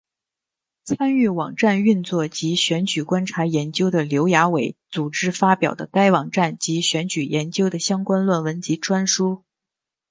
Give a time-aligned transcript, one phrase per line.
[0.83, 9.43] 参与网站运作及选举观察研究的刘亚伟组织发表了该网站及选举研究的相关论文及专书。